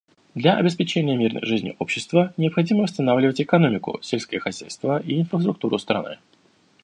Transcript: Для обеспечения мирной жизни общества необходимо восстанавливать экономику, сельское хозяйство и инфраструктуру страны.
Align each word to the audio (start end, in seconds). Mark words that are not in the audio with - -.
Для 0.33 0.57
обеспечения 0.57 1.15
мирной 1.15 1.45
жизни 1.45 1.75
общества 1.77 2.33
необходимо 2.35 2.81
восстанавливать 2.81 3.39
экономику, 3.39 3.99
сельское 4.01 4.39
хозяйство 4.39 4.99
и 4.99 5.21
инфраструктуру 5.21 5.77
страны. 5.77 6.17